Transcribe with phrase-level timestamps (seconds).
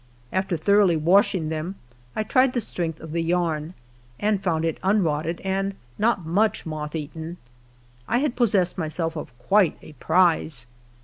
[0.33, 1.75] After thoroughly washing them,
[2.15, 3.75] I tried the strength of the yarn,
[4.19, 7.37] and found it unrotted and not much moth eaten.
[8.07, 10.65] I had possessed myself of quite a prize.